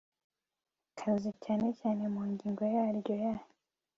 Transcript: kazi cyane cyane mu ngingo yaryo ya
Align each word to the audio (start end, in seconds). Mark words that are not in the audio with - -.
kazi 0.99 1.29
cyane 1.43 1.67
cyane 1.79 2.03
mu 2.13 2.21
ngingo 2.31 2.63
yaryo 2.75 3.15
ya 3.23 3.33